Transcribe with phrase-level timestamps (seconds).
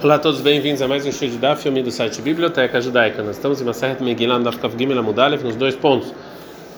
[0.00, 3.20] Olá a todos, bem-vindos a mais um show de Daf, filme do site Biblioteca Judaica.
[3.20, 6.14] Nós estamos em uma certa Megillah, Daf Kav Gimel Amudalev, nos dois pontos.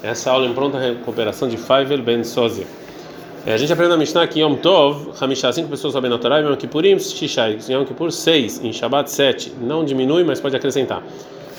[0.03, 2.65] Essa aula em pronta recuperação de Faivel Ben Sozia.
[3.45, 6.39] É, a gente aprende a Mishnah que Yom Tov, Hamishah, cinco pessoas sabem na Torá,
[6.39, 9.53] Yom Kippurim, Shishai, Yom Kippur, seis, em Shabbat, sete.
[9.61, 11.03] Não diminui, mas pode acrescentar.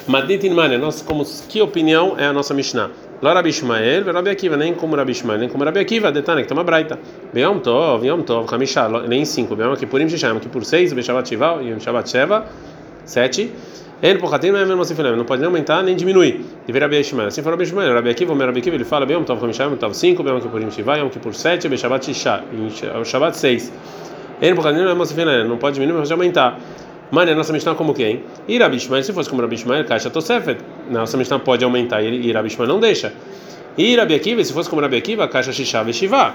[0.07, 2.89] Madit Inmane, como, que opinião é a nossa Mishnah?
[3.21, 6.47] Lá Rabi Ishmael, Rabi Akiva, nem como Rabi Ishmael, nem como Rabi Akiva, Detane, que
[6.47, 6.97] tem uma braita.
[7.35, 11.61] Yom Tov, Yom Tov, Hamishah, nem cinco, Yom Kippurim, Shishai, Yom Kippur, seis, Beshabat Shiva,
[11.61, 12.45] Yom Shabbat Sheva,
[13.05, 13.51] sete.
[14.01, 16.43] Ele porcatim não é mesmo assim, não pode nem aumentar nem diminuir.
[16.65, 17.27] Deveria Rabi Ishmael.
[17.27, 19.93] Assim for Rabi Ishmael, Rabi Akiva, Rabi Akiva, ele fala, Yom Tov, Hamishah, Yom Tov,
[19.93, 23.71] cinco, Yom Kippurim, Shiva, Yom Kippur, sete, Beshabat Shisha, Yom Shabbat, seis.
[24.41, 26.59] Ele porcatim não é mesmo assim, não pode diminuir, mas pode aumentar.
[27.11, 28.23] Mano, a nossa Mishnah como quem?
[28.47, 30.57] E Rabi Ishmael, se fosse como Rabi Ishmael, caixa Tosefet.
[30.89, 33.11] Nossa Mishnah pode aumentar e Rabi Ishmael não deixa.
[33.77, 33.97] E
[34.45, 36.33] se fosse como Rabi caixa Shishav e Shiva.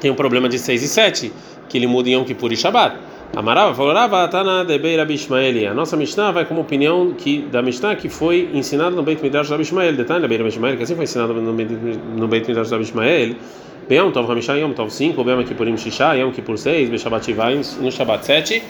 [0.00, 1.32] Tem um problema de 6 e 7,
[1.68, 2.96] que ele muda em Yom Kippur e Shabbat.
[3.34, 5.68] Amarava falou, Rava Tana debei Rabi Ishmael.
[5.68, 9.50] A nossa Mishnah vai como opinião que, da Mishnah que foi ensinada no Beit Midrash
[9.50, 9.96] Rabi Ishmael.
[9.96, 13.34] Detalhe, Rabi Ishmael, que assim foi ensinado no, Beit Midrash Rabi Ishmael.
[13.90, 17.90] Yom Tov Hamishah, Yom Tov 5, Yom Kippurim Shisha, Yom Kippur 6, Beshabat Shiva, no
[17.90, 18.62] Shabbat 7.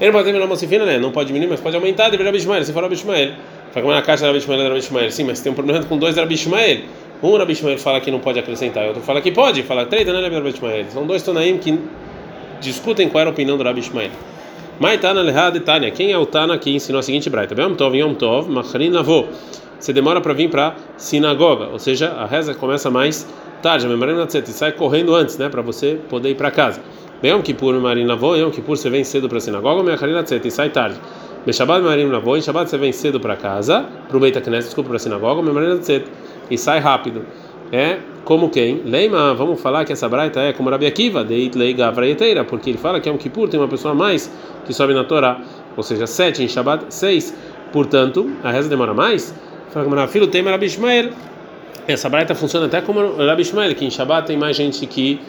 [0.00, 0.98] Ele pode terminar uma cifina, né?
[0.98, 2.04] Não pode diminuir, mas pode aumentar.
[2.04, 3.32] Deveria Rabi Ishmael, se for Rabi Ishmael.
[3.70, 5.10] Fala como é na caixa Rabi Ishmael, Rabi Ishmael.
[5.10, 6.80] Sim, mas tem um problema com dois Rabi Ishmael.
[7.22, 9.62] Um Rabi Ishmael fala que não pode acrescentar, e outro fala que pode.
[9.62, 10.86] Fala três, não é Rabi Ishmael.
[10.88, 11.78] São dois Tonaim que
[12.60, 14.10] discutem qual era a opinião do Rabi Ishmael.
[14.78, 15.90] Maitana Lehad Tânia.
[15.90, 17.54] Quem é o Tana que ensinou a seguinte braita?
[17.60, 19.26] Yom Tov, Yom Tov, Machrin Lavô.
[19.78, 23.26] Você demora para vir para sinagoga, ou seja, a reza começa mais
[23.62, 26.82] tarde, a e sai correndo antes, né, para você poder ir para casa.
[27.22, 30.70] Yom Kippur, Marim Lavô, Yom Kippur você vem cedo para a sinagoga, Machrin e sai
[30.70, 30.98] tarde.
[31.44, 34.96] Beshabat, Marim Lavô, em Shabbat você vem cedo para casa, para Beit Knesset, desculpa, para
[34.96, 35.80] a sinagoga, Marim
[36.50, 37.26] e sai rápido.
[37.70, 38.82] É como quem?
[38.84, 42.78] Leima, vamos falar que essa braita é como Rabi Akiva, Deit Lei Gavraeteira, porque ele
[42.78, 44.32] fala que um Kippur, tem uma pessoa a mais
[44.64, 45.40] que sobe na Torá,
[45.76, 47.36] ou seja, sete, em Shabbat, seis.
[47.70, 49.34] Portanto, a reza demora mais.
[49.70, 51.10] Fala como filho tem Rabi Ishmael.
[51.86, 55.20] Essa braita funciona até como Rabi Ishmael, que em Shabbat tem mais gente que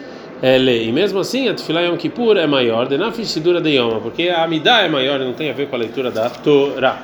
[0.42, 0.84] é, lê.
[0.84, 4.42] E mesmo assim, a Tefilá Yom Kippur é maior, de Nafishidura de Yoma, porque a
[4.42, 7.00] Amidá é maior e não tem a ver com a leitura da Torá.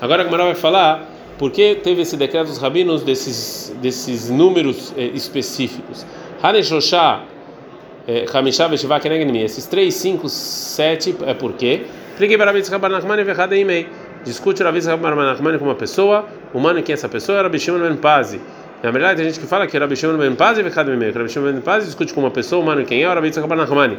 [0.00, 1.08] Agora a Gemara vai falar
[1.38, 6.06] por que teve esse decreto dos rabinos desses, desses números eh, específicos?
[6.42, 7.22] Haneshoshá,
[8.32, 11.82] Hamishá, Veshivá, Kenegni, esses 3, 5, 7, é por quê?
[14.24, 17.42] Discute Rabi Rabanachmani com uma pessoa, humano quem é essa pessoa?
[17.42, 18.40] Rabi Shimon Ben Pazi.
[18.82, 21.60] Na verdade, tem gente que fala que Rabi Shimon Ben Pazi e Rabi Shimon Ben
[21.60, 23.08] Pazi discute com uma pessoa, humano quem é?
[23.08, 23.98] Rabi Rabanachmani.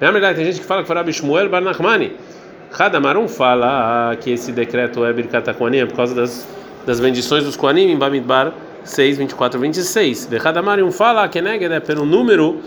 [0.00, 2.12] Na verdade, tem gente que fala que foi Rabi Shmuel Bar Nachmani.
[2.76, 6.46] Hadamarum fala que esse decreto é Birkat Kohanim por causa das
[6.86, 8.52] das bendições dos Koanim em Bamidbar
[8.84, 10.26] 6, 24 26.
[10.26, 12.60] Vechadamarium fala que neged é pelo número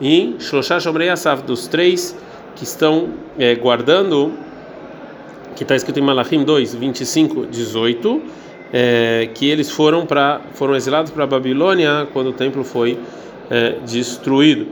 [0.00, 2.16] em Shloshah Shomrei Asaf, dos três
[2.54, 4.32] que estão é, guardando,
[5.56, 8.22] que está escrito em Malachim 2, 25, 18,
[8.76, 12.98] é, que eles foram, para foram exilados para a Babilônia quando o templo foi
[13.48, 14.66] é, destruído.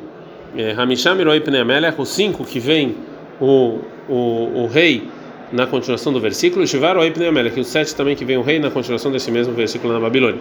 [0.77, 2.97] Hamisham Iroi Pneamelech, os cinco que vem
[3.41, 5.09] o, o, o rei
[5.53, 6.97] na continuação do versículo, Shivar
[7.55, 10.41] que o 7 também que vem o rei na continuação desse mesmo versículo na Babilônia.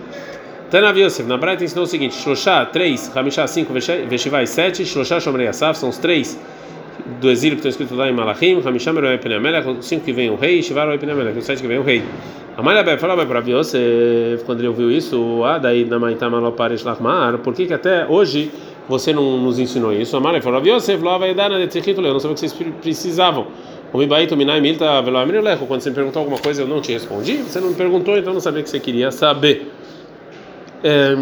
[0.69, 3.73] Tanav Yosef, na Braita ensinou o seguinte: Shloshá 3, Hamishá 5,
[4.09, 6.39] Veshivai 7, Shloshá Shomrei Asaf, são os três
[7.19, 10.29] do exílio que estão escritos lá em Malachim, Hamishá Meroi Pneamelech, o 5 que vem
[10.29, 12.03] o rei, Shivar Oi Pneamelech, o 7 que vem o rei.
[12.57, 17.37] Amalha Beb falava para Yosef, quando ele ouviu isso, ah, daí na Maitama Loparesh Lachmar,
[17.39, 18.51] por que até hoje
[18.87, 20.15] você não nos ensinou isso?
[20.17, 23.47] Amalha falava, Yosef, lá vai dar na Detrichito, eu não sabia o que vocês precisavam.
[23.91, 24.07] Quando
[25.81, 28.39] você me perguntou alguma coisa eu não te respondi, você não me perguntou, então não
[28.39, 29.69] sabia que você queria saber.
[30.81, 31.13] É,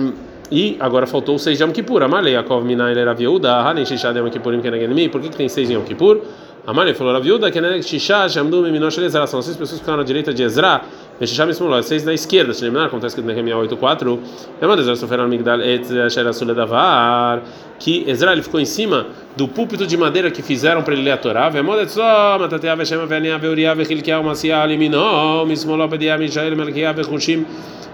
[0.51, 2.03] e agora faltou o seis de Yom Kippur.
[2.03, 5.09] Amalei, Yaakov Minai era viúda, Hanen Shishad Yom Kippurim Kenegemi.
[5.09, 6.21] Por que, que tem seis em Yom Kippur?
[6.65, 9.25] Amalei falou, a viúda, Keneg Shishad, Shamdu Miminosh Ezra.
[9.27, 10.81] São seis pessoas que ficaram na direita de Ezra.
[11.19, 12.53] Shishad Mismullah, seis na esquerda.
[12.53, 14.19] Se lembrar, está escrito em Nehemiah 8.4.
[14.59, 17.41] É uma das Ezra Migdal Et Asher Davar.
[17.79, 21.11] Que Ezra ele ficou em cima do púlpito de madeira que fizeram para ele ler
[21.11, 21.49] a Torá.
[21.49, 27.45] Vemodet só, Matatea Veshem Venia Veuriah Vechilkiah Masia Liminó, Mismoló Bedia Mishael Melkiah Vechushim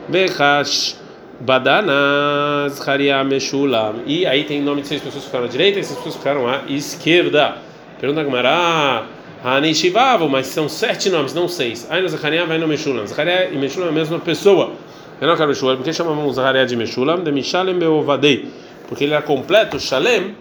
[0.09, 1.04] Bechash.
[1.39, 3.95] Badanaz, Haria Meshulam.
[4.05, 6.19] E aí tem nome de seis pessoas que ficaram à direita e seis pessoas que
[6.19, 7.57] ficaram à esquerda.
[7.99, 9.05] Pergunta Gamara,
[9.43, 11.87] Hanishivavu, mas são sete nomes, não seis.
[11.89, 13.05] Aí no Zacharia vai no Meshulam.
[13.05, 14.71] Zacharia e Meshulam é a mesma pessoa.
[15.19, 17.23] Eu não quero Meshulam, porque chamamos Zacharia de Meshulam?
[17.23, 18.49] De Mishalem Beovadei.
[18.87, 20.35] Porque ele era completo, Shalem,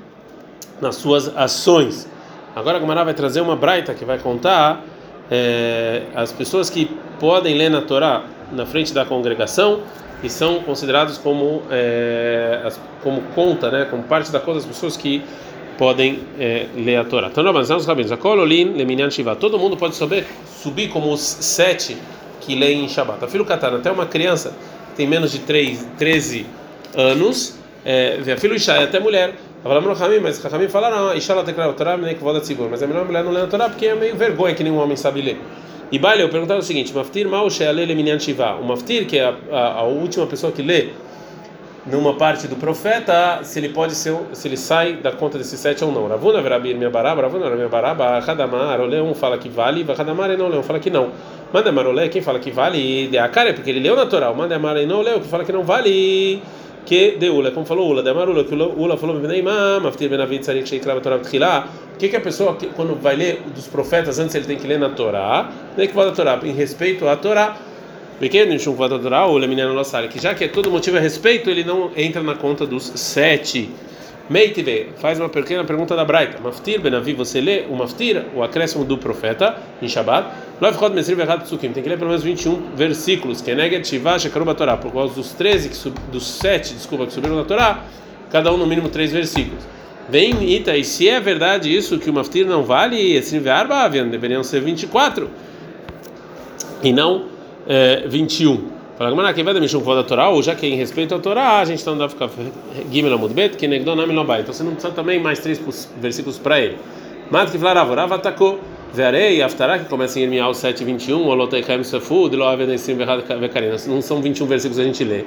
[0.80, 2.08] nas suas ações.
[2.54, 4.84] Agora a vai trazer uma braita que vai contar
[5.30, 9.80] é, as pessoas que podem ler na Torá na frente da congregação
[10.22, 12.70] e são considerados como é,
[13.02, 15.22] como conta, né, como parte da conta das pessoas que
[15.76, 17.28] podem é, ler a Torá.
[17.28, 21.20] Então, nós os rabinos, a Kololin, Leminyan Shiva, todo mundo pode subir, subir como os
[21.20, 21.96] sete
[22.40, 23.26] que leem em Shabbat.
[23.30, 24.54] Filho Katana, até uma criança
[24.96, 26.46] tem menos de 3, 13
[26.96, 29.34] anos, é, filho Isha, até mulher.
[29.64, 33.00] Mas Rahamim falaram, Isha ela declara a Torá, nem que voda tzibur, mas é melhor
[33.00, 35.40] a mulher não ler a Torá porque é meio vergonha que nenhum homem sabe ler.
[35.90, 38.56] E Baile, eu perguntava o seguinte: Maftir Mal Sheale Leminyan Shiva.
[38.56, 40.90] O Maftir, que é a, a, a última pessoa que lê
[41.86, 45.82] numa parte do profeta, se ele pode ser, se ele sai da conta desses sete
[45.82, 46.08] ou não.
[46.08, 50.36] Ravuna verabir minha baraba, Ravuna minha baraba, Hadamar, o leão fala que vale, Hadamar e
[50.36, 51.10] não leão fala que não.
[51.52, 54.34] Manda Marolé, quem fala que vale, de Akare, porque ele leu natural.
[54.34, 56.42] Manda Amar e não leu, que fala que não vale.
[56.86, 59.20] Que de Ula, como falou Ula, de Amarula, que Ula falou,
[59.82, 60.10] Maftir.
[60.12, 64.78] O que, que a pessoa, quando vai ler dos profetas, antes ele tem que ler
[64.78, 67.56] na Torá, nem que vai da Torá, em respeito à Torá
[68.18, 72.66] pequeno ou que já que é todo motivo a respeito, ele não entra na conta
[72.66, 73.70] dos sete.
[74.28, 76.40] Meitive faz uma pequena pergunta da Braita.
[76.40, 80.28] Maftir Benavi, você lê o Maftir, o acréscimo do profeta, em Shabbat.
[80.60, 83.40] Tem que ler pelo menos 21 versículos.
[83.40, 87.36] Que é Shekaruba Torá, por causa dos 13, que sub, dos 7, desculpa, que subiram
[87.36, 87.84] na Torá,
[88.30, 89.64] cada um no mínimo 3 versículos.
[90.08, 93.40] Vem Ita, e se é verdade isso, que o Maftir não vale, assim,
[94.10, 95.30] deveriam ser 24.
[96.82, 97.24] E não
[97.66, 98.74] é, 21.
[98.96, 101.18] Fala, Gamara, quem vai dar Mishum da Torá, ou já que é em respeito à
[101.18, 102.30] Torá, a gente não dá ficar
[102.92, 104.04] Gimel Amud Bet, que Negdonam.
[104.38, 105.60] Então você não precisa também mais três
[106.00, 106.78] versículos para ele.
[107.30, 108.60] Mat que falará, Vorava atacou.
[108.94, 113.74] Verei, Aftará, que começa em Irmial 7, 21, Oloteichaim Safu, de Loavenesim Vekarina.
[113.88, 115.24] Não são 21 versículos a gente lê.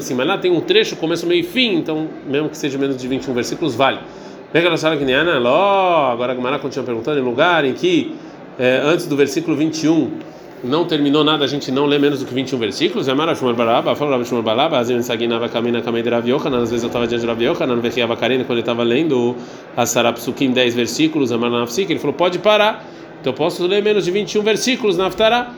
[0.00, 2.96] Sim, mas lá tem um trecho, começo, meio e fim, então, mesmo que seja menos
[2.96, 3.98] de 21 versículos, vale.
[4.52, 4.76] Pega a
[6.12, 8.14] agora a Gamara continua perguntando, em lugar em que,
[8.56, 10.12] é, antes do versículo 21,
[10.66, 13.08] não terminou nada, a gente não lê menos do que 21 versículos.
[13.08, 16.70] Amara Shumar Baraba, falou Rabi Shumar Baraba, Azim Saginava Kamina Kamei de Rabi Yochanan, às
[16.70, 19.36] vezes eu estava diante de Rabi Yochanan, Vechiava Karina, quando ele estava lendo
[19.76, 22.84] a Sarapsukim 10 versículos, Amara Nafsik, ele falou: pode parar,
[23.20, 25.52] então eu posso ler menos de 21 versículos na Aftará.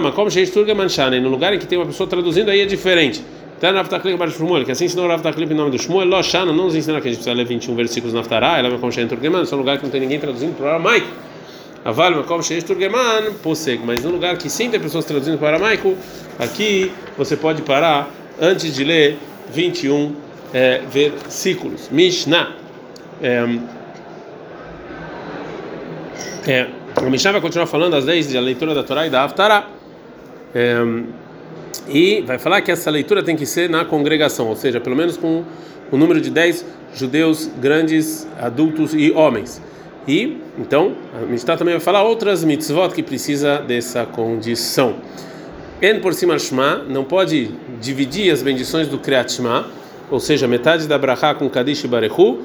[0.00, 3.24] Mas como Sheisturga Manchane, no lugar em que tem uma pessoa traduzindo, aí é diferente.
[3.56, 6.52] Então, Rav Taklik Bar Shmuel, que assim ensinou Rav Taklik em nome do Shmuel, Loshana,
[6.52, 8.92] não nos ensina que a gente precisa ler 21 versículos na Aftará, ela vai como
[8.92, 11.08] Shein Turgeman, só um lugar que não tem ninguém traduzindo para o aramaico.
[11.84, 15.96] Aval Makom Sheish Turgeman Poseg, mas no lugar que sim tem pessoas traduzindo para aramaico,
[16.38, 18.10] aqui você pode parar
[18.40, 19.18] antes de ler
[19.52, 20.14] 21
[20.52, 21.88] é, versículos.
[21.90, 22.52] Mishnah.
[23.22, 23.58] É,
[26.46, 29.66] é, a Mishnah vai continuar falando as leis da leitura da Torá e da Haftarah.
[30.54, 30.78] É,
[31.88, 35.16] e vai falar que essa leitura tem que ser na congregação, ou seja, pelo menos
[35.16, 35.44] com
[35.90, 36.64] o número de 10
[36.94, 39.60] judeus grandes, adultos e homens.
[40.08, 44.96] E então, a Mishnah também vai falar outras mitzvot que precisa dessa condição.
[45.82, 47.50] En por cima Shema não pode
[47.80, 49.66] dividir as bendições do Kriyat Shema,
[50.10, 52.40] ou seja, metade da Brachá com Kadish e Barehu,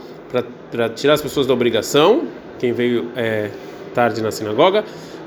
[0.70, 2.28] para tirar as pessoas da obrigação,
[2.60, 3.50] quem veio é,
[3.96, 4.84] tarde na sinagoga.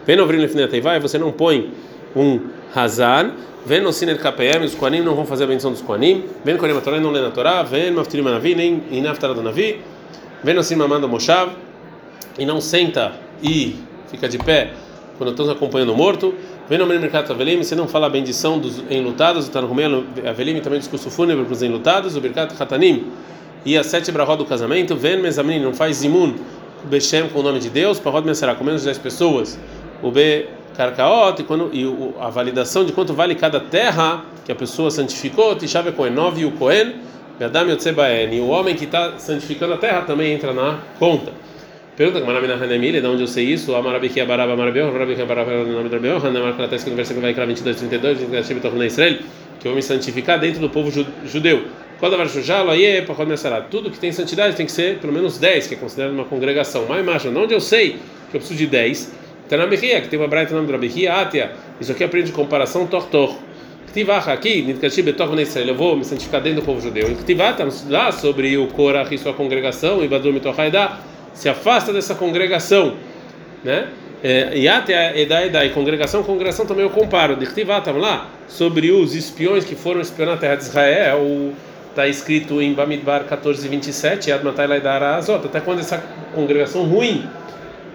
[0.07, 1.73] No vai, você não põe
[2.15, 2.41] um
[2.75, 3.33] Hazan,
[3.65, 6.81] vem no Siner KPM, os Koanim não vão fazer a bendição dos Koanim, no Koanim
[6.81, 9.81] Torah, não lê na Torá, no Maftirim Anavi, nem em Naftara do Navi,
[10.45, 11.51] no Simamanda Moshav,
[12.39, 13.13] e não senta
[13.43, 13.77] e
[14.11, 14.73] fica de pé
[15.17, 16.35] quando estamos acompanhando o morto.
[16.69, 20.79] Vem no mercado Avelim, você não fala a bendição dos enlutados, no Romeu Avelim, também
[20.79, 23.07] discurso fúnebre para os enlutados, o Birkat Hatanim
[23.65, 24.95] e a sete brahó do casamento.
[24.97, 26.35] Vem Mezamin, não faz zimun,
[26.85, 29.59] o Beshem com o nome de Deus, para Rod será com menos de 10 pessoas.
[30.03, 34.53] O B Karkaot, e, quando, e o, a validação de quanto vale cada terra que
[34.53, 36.95] a pessoa santificou, Tishave Kohen 9 e o Kohen,
[37.39, 37.67] Gadam
[38.33, 41.33] e o homem que está santificando a terra também entra na conta.
[41.97, 43.75] Pergunta que Maramina Hanemile, de onde eu sei isso?
[43.75, 47.33] Amarabikia Baraba Marabeu, Rabikia Baraba é o nome do Rabeu, Hanemar escrito no versículo vai
[47.33, 48.19] 22, 32,
[48.85, 49.15] Israel,
[49.59, 50.91] que eu vou me santificar dentro do povo
[51.25, 51.65] judeu.
[51.99, 53.63] É começar.
[53.71, 56.85] Tudo que tem santidade tem que ser pelo menos 10, que é considerado uma congregação.
[56.87, 57.93] Mas de onde eu sei
[58.31, 59.15] que eu preciso de 10?
[59.49, 61.53] Tanamechia, que tem uma braita no nome Rabihia, Atia.
[61.81, 63.35] Isso aqui aprende comparação Tortor.
[63.87, 67.09] Ktivach aqui, Nitkashi Betor Israel, eu vou me santificar dentro do povo judeu.
[67.15, 71.01] Ktivach, estamos lá sobre o Korah e sua congregação, e Badur Mitohaidá
[71.37, 72.97] se afasta dessa congregação,
[73.63, 73.89] né?
[74.25, 77.37] É, e até a e congregação, congregação também eu comparo.
[77.37, 81.53] Dirtivatam lá sobre os espiões que foram espionar a terra de Israel,
[81.91, 86.03] está escrito em Bamidbar 14:27, Admatai Laidara Azot, até quando essa
[86.35, 87.29] congregação ruim,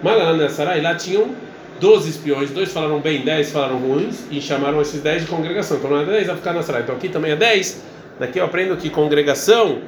[0.03, 1.31] Malana Sarai, lá tinham
[1.79, 5.77] 12 espiões, dois falaram bem, 10 falaram ruins, e chamaram esses 10 de congregação.
[5.77, 6.83] Então não é 10, vai ficar na Sarai.
[6.83, 7.83] Então aqui também é 10.
[8.19, 9.79] Daqui eu aprendo que congregação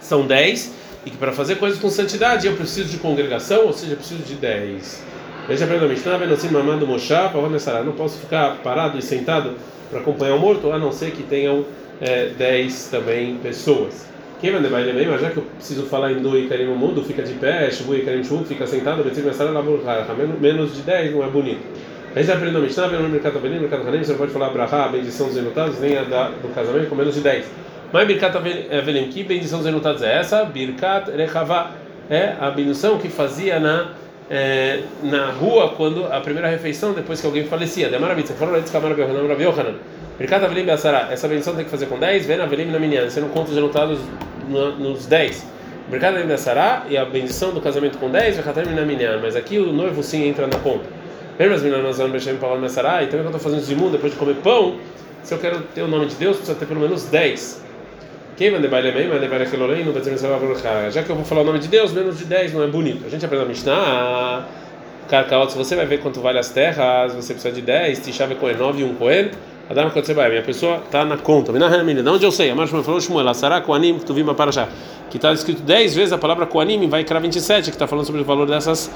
[0.00, 3.92] são 10 e que para fazer coisas com santidade eu preciso de congregação, ou seja,
[3.92, 5.04] eu preciso de 10.
[5.48, 6.48] Veja Mishnah, vendo assim,
[7.28, 7.40] para
[7.84, 9.54] não posso ficar parado e sentado
[9.90, 11.64] para acompanhar o morto, a não ser que tenham
[12.00, 14.06] é, 10 também pessoas.
[14.40, 17.22] Quem vai levar ele já que eu preciso falar em do Ikarim no mundo, fica
[17.22, 19.02] de pé, Shubu Ikarim Shubu, fica sentado,
[20.40, 21.60] menos de 10 não é bonito.
[22.14, 25.36] A gente Mishnah, no mercado no mercado Hanem, você pode falar Brahá, a bendição dos
[25.36, 27.44] enlutados, nem a da, do casamento com menos de 10.
[27.92, 30.44] Mas Birkat Avelim, que bendição dos enlutados é essa?
[30.44, 31.72] Birkat Rechavá,
[32.08, 33.92] é a bendição que fazia na
[34.30, 37.88] é, na rua quando a primeira refeição depois que alguém falecia.
[37.88, 39.74] Demara Você falou antes Kamara Rabi Yohanan.
[40.18, 43.20] Birkat Avelim Beasara, essa bendição tem que fazer com 10, vem Avelim na minha, você
[43.20, 43.98] não conta os enlutados
[44.48, 45.46] nos 10.
[45.88, 49.58] Birkat Avelim Beasara e a bendição do casamento com 10, Vechatarim na minha, mas aqui
[49.58, 50.84] o noivo sim entra na conta.
[51.40, 53.02] Lembra as meninas nós Bechem Paul Messará?
[53.02, 54.76] Então, quando eu estou fazendo zimun depois de comer pão,
[55.22, 57.64] se eu quero ter o nome de Deus, precisa ter pelo menos 10.
[58.40, 59.92] Quem olhem, não
[60.90, 63.04] Já que eu vou falar o nome de Deus, menos de 10 não é bonito.
[63.04, 64.46] A gente aprende a Mishnah.
[65.10, 68.56] Carcaot, se você vai ver quanto vale as terras, você precisa de 10, Tishave Cohen
[68.56, 69.28] 9 e um Cohen.
[69.68, 71.52] Adam vai, minha pessoa está na conta.
[71.52, 72.48] De onde eu sei?
[72.48, 74.66] A Marshman falou, Shmuel, Sará Koanim, que tu viu para já.
[75.10, 78.22] Que está escrito 10 vezes a palavra Koanim, vai criar 27, que está falando sobre
[78.22, 78.90] o valor dessas,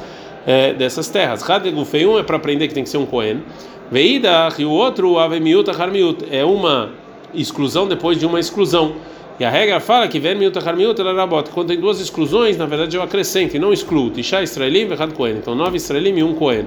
[0.46, 1.42] é, dessas terras.
[1.42, 3.42] Radegufei, um é para aprender que tem que ser um Cohen.
[3.90, 6.92] Veida, e o outro, Avemiut, Harmiut, é uma
[7.34, 8.94] exclusão depois de uma exclusão.
[9.38, 11.50] E a regra fala que ver miúta har miúta ela bota.
[11.50, 14.10] Quando tem duas exclusões, na verdade eu acrescento e não excluo.
[14.10, 15.36] Tisha israelim e kohen.
[15.38, 16.66] Então nove israelim e um kohen.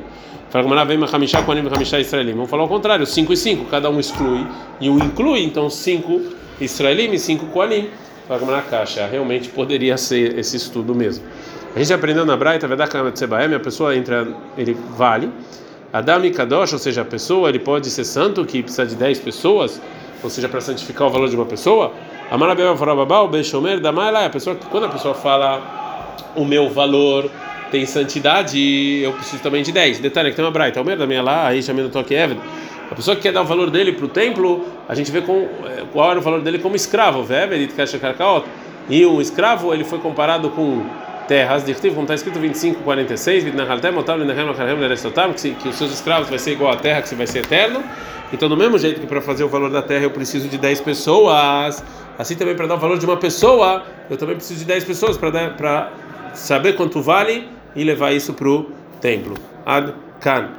[0.50, 2.34] Fala vem machamisha kohen e machamisha israelim.
[2.34, 3.66] Vamos falar ao contrário, cinco e cinco.
[3.66, 4.46] Cada um exclui
[4.82, 5.44] e um inclui.
[5.44, 6.22] Então cinco
[6.60, 7.88] israelim e cinco kohenim.
[8.28, 9.08] Fala na caixa.
[9.08, 11.24] Realmente poderia ser esse estudo mesmo.
[11.74, 15.30] A gente aprendeu na Braita, Vedá Kamatsebaem, a pessoa entra, ele vale.
[15.94, 19.20] Adam e Kadosh, ou seja, a pessoa, ele pode ser santo, que precisa de 10
[19.20, 19.80] pessoas,
[20.28, 21.94] ou seja, para santificar o valor de uma pessoa.
[22.30, 22.38] A
[24.30, 27.32] pessoa quando a pessoa fala o meu valor
[27.72, 30.00] tem santidade, eu preciso também de 10.
[30.00, 32.38] Detalhe que tem uma braita, o meu da minha lá, aí chamando toque Evan.
[32.92, 35.48] A pessoa que quer dar o valor dele para o templo, a gente vê com,
[35.66, 37.26] é, qual era o valor dele como escravo,
[38.90, 40.86] e um escravo ele foi comparado com
[41.28, 43.44] terras, de como está escrito 25, 46,
[45.62, 47.84] que os seus escravos vai ser igual à terra, que vai ser eterno.
[48.32, 50.82] Então, do mesmo jeito que para fazer o valor da terra eu preciso de 10
[50.82, 51.84] pessoas,
[52.18, 55.18] Assim também para dar o valor de uma pessoa, eu também preciso de 10 pessoas
[55.18, 55.92] para
[56.34, 58.66] saber quanto vale e levar isso para o
[59.00, 59.36] templo.
[59.64, 60.58] Ad Kan.